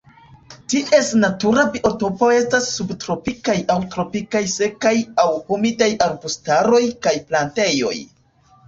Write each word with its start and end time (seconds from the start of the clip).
Ties 0.73 1.09
natura 1.23 1.65
biotopo 1.75 2.31
estas 2.37 2.69
subtropikaj 2.79 3.57
aŭ 3.75 3.77
tropikaj 3.93 4.43
sekaj 4.57 4.95
aŭ 5.27 5.29
humidaj 5.53 5.95
arbustaroj 6.09 6.87
kaj 7.07 7.17
plantejoj. 7.31 7.97